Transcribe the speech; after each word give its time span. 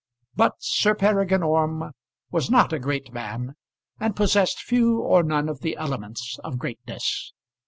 But 0.35 0.53
Sir 0.61 0.95
Peregrine 0.95 1.43
Orme 1.43 1.91
was 2.31 2.49
not 2.49 2.73
a 2.73 2.79
great 2.79 3.13
man, 3.13 3.53
and 3.99 4.15
possessed 4.15 4.59
few 4.59 4.97
or 4.99 5.21
none 5.21 5.47
of 5.47 5.59
the 5.61 5.77
elements 5.77 6.39
of 6.43 6.57
greatness. 6.57 7.33